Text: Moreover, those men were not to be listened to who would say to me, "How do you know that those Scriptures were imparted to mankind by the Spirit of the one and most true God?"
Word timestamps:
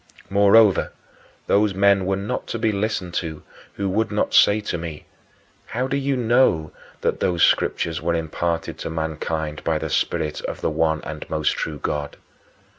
Moreover, 0.31 0.93
those 1.45 1.75
men 1.75 2.07
were 2.07 2.15
not 2.15 2.47
to 2.47 2.57
be 2.57 2.71
listened 2.71 3.13
to 3.21 3.43
who 3.73 3.87
would 3.87 4.11
say 4.33 4.59
to 4.59 4.75
me, 4.79 5.05
"How 5.67 5.85
do 5.87 5.95
you 5.95 6.17
know 6.17 6.71
that 7.01 7.19
those 7.19 7.43
Scriptures 7.43 8.01
were 8.01 8.15
imparted 8.15 8.79
to 8.79 8.89
mankind 8.89 9.63
by 9.63 9.77
the 9.77 9.91
Spirit 9.91 10.41
of 10.45 10.61
the 10.61 10.71
one 10.71 11.03
and 11.03 11.29
most 11.29 11.51
true 11.51 11.77
God?" 11.77 12.17